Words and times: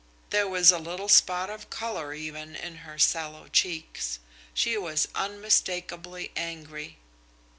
There 0.31 0.47
was 0.47 0.71
a 0.71 0.79
little 0.79 1.07
spot 1.09 1.51
of 1.51 1.69
colour, 1.69 2.11
even, 2.11 2.55
in 2.55 2.77
her 2.77 2.97
sallow 2.97 3.47
cheeks. 3.47 4.17
She 4.51 4.75
was 4.75 5.07
unmistakably 5.13 6.31
angry. 6.35 6.97